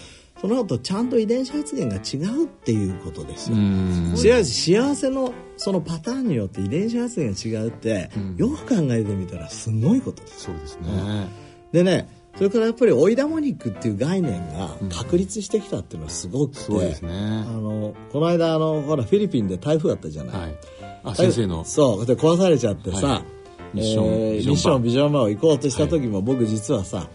[0.41, 3.57] その後ちゃんと遺伝子発現が違うっていうことですよ。
[3.57, 4.13] うん。
[4.17, 8.37] 幸せ幸せのそのパターンによって遺伝子発現が違うって、うん。
[8.37, 10.45] よく考えてみたらすごいことです。
[10.45, 11.29] そうですね。
[11.73, 17.11] でねそれからやっぱりオイダモニックっていう概念が確立してきたっていうのはすごくて、そうですね。
[17.11, 20.55] あのこの間あのほらフィリピンで台風あったじゃない、はい。
[21.05, 21.65] あ先生の。
[21.65, 23.77] そうで壊されちゃってさ、はい。
[23.77, 24.51] ミッションえービジョンバー。
[24.51, 27.09] ミッションビジョンバーを行こうとした時も、僕実はさ、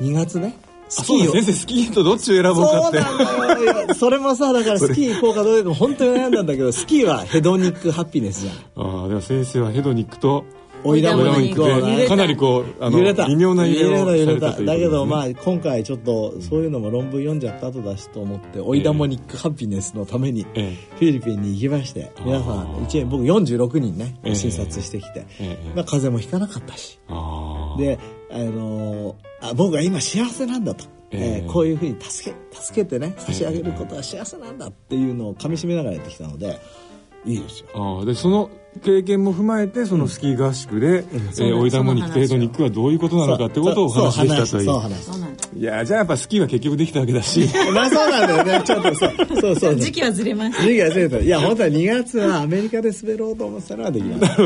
[0.00, 0.56] 2月ね
[0.90, 1.32] スキーを。
[1.32, 3.00] 先生スキーとどっちを選ぼうかって。
[3.00, 3.84] そうなんだよ。
[3.84, 8.54] いやそれもさだからスキー行こうかどうか本当に悩んだんだけどスキーはヘドニックハピネスじゃん。
[8.76, 10.44] ああでも先生はヘドニックと
[10.84, 24.34] オイダモニックでかなりこうあの微妙な揺れを揺れただけどまああ今回ちょっとそういうのも論文読んじゃった後だしと思ってオイダモニックハピネスのためにえフィリピンに行きまして皆さん一年僕46人ねええ。
[24.34, 25.72] 診察してきて、ええ。
[25.74, 26.98] まあ、風邪もひかなかったし。
[27.78, 27.98] で、
[28.32, 31.42] あのーあ僕は今幸せなんだと、ええ。
[31.44, 36.58] えーこういうふうに助け助けてね差し上げることは幸せなんだっていうのをかみしめながらやってきたので
[37.26, 37.66] いいですよ。
[37.74, 38.50] ああでその
[38.84, 44.70] 経験も踏まえてそのスキー合宿で、えーオイダモニックとヘドニックはどういうことなのかってことをお話しでしたという。
[45.58, 47.40] いやじゃあやっぱスキーは結局できたわけだし
[47.74, 54.44] まあそうなんだよねちょっとそうそう時期はずれました時期はずれたいや本当は2月はアメリカで滑ろうと思ってたのはできなかった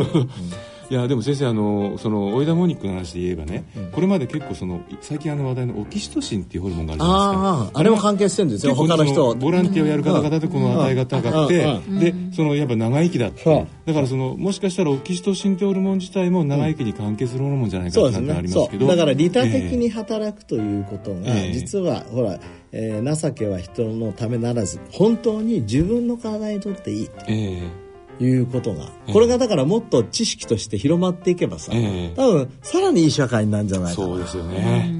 [0.94, 7.40] いやでも先生あのそのオイダモニックの話で言えばね、これまで結構その最近あの話題のオキシトシンっていうホルモンがあるじゃないですか。
[7.40, 9.32] あああれも関係してるんですよ他の人。
[9.32, 11.98] そボランティアをやる方々でこの値が高くて、うん。
[11.98, 18.86] でそのやっぱ長生きだってだからそのもしかしたらオキシトシンってホルモン自体も長生きに関係するホルモンじゃないかってありますけど。
[18.86, 18.88] う。
[18.88, 21.52] だから利他的えに働くということが、ええ。
[21.54, 22.38] 実はほら、
[22.70, 27.83] えー情けは人のためならず本当に自分の体にとっていいええ
[28.20, 34.06] いうことが、これがだからもっと知識として広まっていけばさ、ええ多分さらにいい社会になるんじゃないかな。
[34.08, 34.92] そうですよね。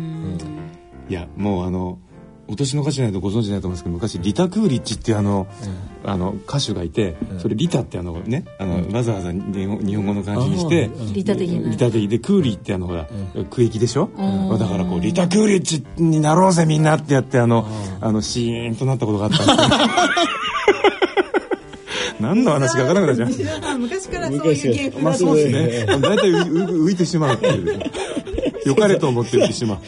[1.09, 1.99] いやもうあの
[2.47, 5.47] お年の方じゃないとご存知ないと思うんですけど昔リタ・クーリッチっていうあの,、
[6.05, 13.07] あの歌手がいて、それリタってあのねあの、わざわざ日本日本語の漢字にして、利他的なリタ的でクーリーってあのほら、
[13.51, 14.11] 区域でしょ？
[14.59, 17.67] だからこうリタ・クーリッチになろうぜみんなってやってあの
[18.03, 19.79] あのシーンとなったことがあったんですよ
[22.21, 23.79] 何の話か分からなくなっちゃう。
[23.79, 25.87] 昔からそういう芸風だとまあそうですね。
[26.01, 27.81] 大体浮いてしまうっていう。
[28.67, 29.79] 良かれと思って浮いてしまう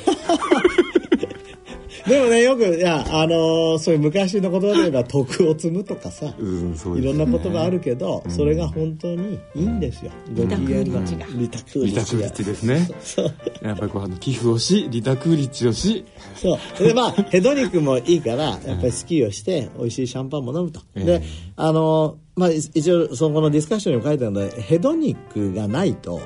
[2.08, 10.10] でもねよくいやあのーそういう昔の言葉で言えば 徳を積むとかさ、うんそういろんな言葉あるけど、それが本当にいいんですよ。
[10.30, 13.34] リタクーリッチがリタクーリッチがリタクーリッチですねそう。
[13.62, 16.04] やっぱりこうあの寄付をしリタクーリッチをし
[16.36, 16.84] そう。
[16.84, 20.80] で、まあ、ヘドニックもいいから、やっぱりスキーをして、美味しいシャンパンも飲むと。
[20.94, 21.22] ええで、
[21.56, 26.20] あの、まあ、一応、そのこのディスカッションにも書いてあるので、ヘドニックがないと、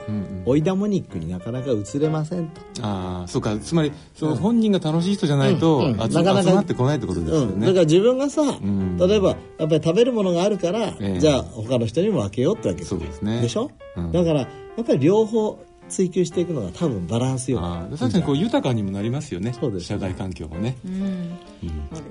[0.44, 2.60] オイダモニックになかなか移れませんと。
[2.82, 3.56] ああそうか。
[3.58, 5.84] つまりその本人が楽しい人じゃないと、うん。
[5.92, 6.10] うん。
[6.10, 8.96] 集なかなか集まってこないってことですようん、ね、だから自分がさ、ん。
[8.98, 11.20] 例えばやっぱり食べるものがあるから、ええ。
[11.20, 12.82] じゃあ他の人にも分けようってわけ。
[12.82, 13.40] そうですね。
[13.40, 14.10] でしょ、うん。
[14.10, 14.46] だからや
[14.82, 19.52] っぱり両方追求していくのが多分バランスよああ確かにこう豊かにもなりますよね。
[19.52, 21.38] そうです社会環境もね、うん。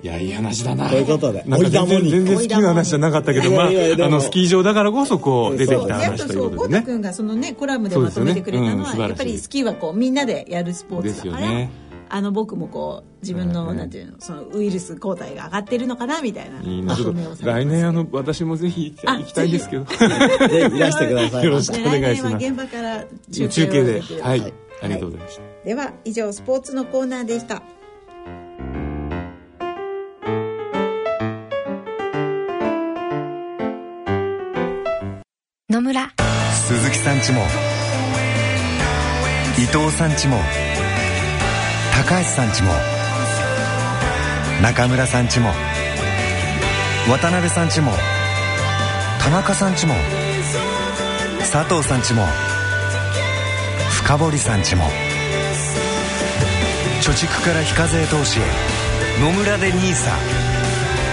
[0.03, 0.89] いやいい話だな。
[0.89, 1.43] ということで。
[1.47, 3.69] なんか全然全然追スキーの話じゃなかったけどまああ
[4.09, 6.83] のスキー場だからこそこう出てきた話といそううことでね。
[6.85, 8.99] 君がそのねコラムでまとめてくれたのは、ね。
[9.03, 11.39] うんやっぱりスキーはこうみんなでやるスポーツですよね。
[11.39, 16.95] だからあの僕もこう自分の、うんなんていうのそのウイルス抗体が上がってるのかなみたいないいな。
[16.95, 19.85] 来年あの私もぜひ行きたいですけど。
[19.85, 20.75] ぜひ。
[20.77, 21.43] いらしてください。
[21.45, 22.35] よろしくでお願いします。
[22.35, 24.01] 来年は現場から中継を中継で。
[24.21, 24.53] はい、はい。
[24.81, 27.61] ありがとうございました、では以上スポーツのコーナーでした。
[35.69, 36.09] 野村。
[36.53, 37.41] 鈴木さんちも。
[39.57, 40.37] 伊藤さんちも
[41.99, 42.71] 高橋さんちも
[44.63, 45.49] 中村さんちも
[47.09, 47.91] 渡辺さんちも
[49.21, 49.95] 田中さんちも
[51.39, 52.25] 佐藤さんちも
[53.91, 54.85] 深堀さんちも
[57.01, 58.43] 貯蓄から非課税投資へ
[59.21, 60.09] 野村で NISA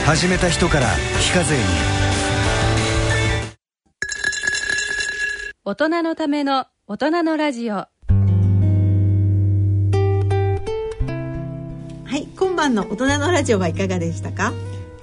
[0.07, 0.87] 始めた人から
[1.18, 1.62] 非課税に。
[5.64, 7.89] 大人のための大人のラジオ。
[12.16, 14.54] はい今晩の大人のラジオはいかがでしたか？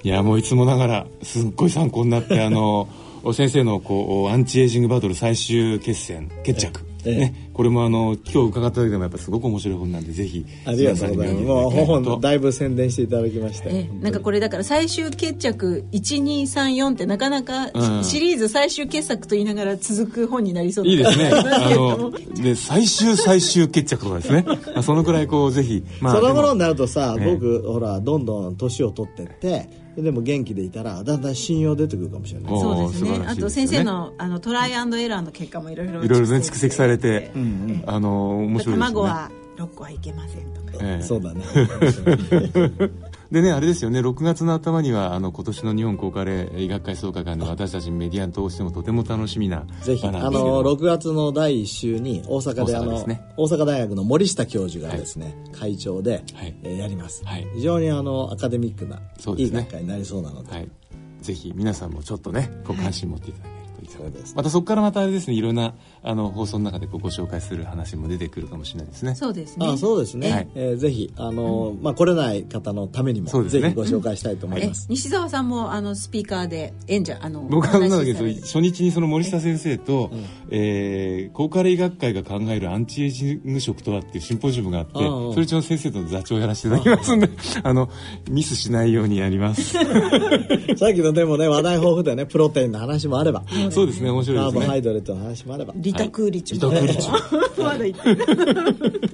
[0.02, 2.88] いやもういつもながらすっごい参考になってあの
[3.32, 6.80] 先生のこうアンチエイジングバトル最終決戦決着、
[7.12, 11.42] ね、これもあの今日伺っただけでもやっぱすごく面白い本なんでぜひありがとうございます。
[11.42, 12.18] もう本と。
[12.18, 18.04] だいぶ宣伝していただきましてえなんかこれだから最終決着1234ってなかなかうん。
[18.04, 21.30] シリーズ最終傑作と言いながら続く本になりそういいですね。
[21.34, 24.44] あので最終最終決着とかですね。
[24.46, 32.52] まあそのくらいこうぜひ、まその頃になるとさ、ええ僕ほらどんどん年を取ってってでも元気でいたらだんだん信用出てくるかもしれない。
[32.52, 33.26] おそうです素晴らしいね。
[33.28, 37.32] あと先生のあのトライアンドエラーの結果もいろいろいろいろね蓄積されて、
[37.86, 38.80] あの面白いですよね。
[38.80, 40.84] 卵は6個はいけませんとか。
[40.84, 41.02] ええ。
[41.02, 41.44] そうだね
[43.34, 56.54] でねあれですよね6月の頭にはあの今年の日本高カレ医学会総会がね私たちメディアに通してもとても楽しみなぜひあの6月の第1週に大阪であの大阪大阪大学の森下教授がですね、会長で、はい。
[56.62, 57.46] えーやります、はい。
[57.54, 59.00] 非常にあのアカデミックな、
[59.36, 60.68] いい学会になりそうなので、はい、
[61.20, 63.63] ぜひ皆さんもちょっとねご関心持っていただけ
[63.96, 69.14] そうですまたそこからまたあれですねいろんなあの放送の中でご紹介する話も出てくるかもしれないですね。
[69.14, 69.66] そうですね。
[69.66, 70.48] あそうですね、はい。
[70.54, 73.62] えーぜひあの、まあ、来れない方のためにも、そうですね。
[73.62, 80.10] ぜひご紹介したいと思いえます、西澤さんもあのスピーカーで演者あの 僕はなんだけど初日にその森下先生と、
[80.50, 85.32] えー、高カレ医学会が考えるアンチエイジング食とはっていうシンポジウムがあってうんうん。
[85.32, 87.28] それうちの先生と座長をやらせていただきますんで
[87.62, 87.88] あの
[88.30, 89.72] ミスしないようにやります。
[89.72, 89.88] さっ
[90.94, 93.42] きのでもね話題豊富でねプロテインの話もあれば。
[93.70, 94.66] そうですね面白カーボいですね。
[94.66, 95.72] ハイドレットの話もあれば。
[95.76, 97.08] リタクーリチも、リタクーリチ
[97.62, 99.10] まだ言ってる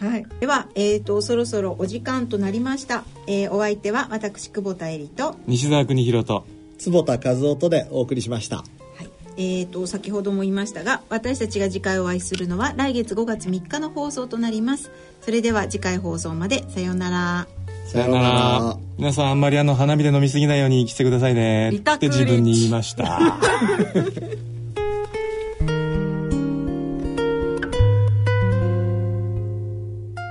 [0.00, 6.44] はい、では、えー、とそろそろお時間となりました、えーお相手は私久保田恵里と,、西澤邦弘と。
[6.78, 8.56] 坪田和夫とでお送りしました。
[8.56, 9.10] はい。
[9.36, 14.90] えー、と先ほども言いましたが私たちが次回お会いするのは来月5月3日の放送となります。
[15.22, 16.64] それでは次回放送まで。
[16.68, 17.46] さようなら
[17.84, 18.76] さよなら。
[18.96, 21.70] 皆さんあんまりあの花火で飲みすぎないようにしてくださいね。
[21.70, 23.38] って自分に言いました。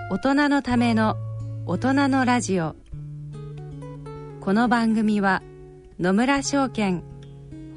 [0.10, 1.18] 大人のための
[1.66, 2.76] 大人のラジオ。
[4.40, 5.42] この番組は
[6.00, 7.04] 野村証券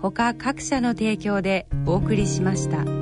[0.00, 2.95] 他各社の提供でお送りしました。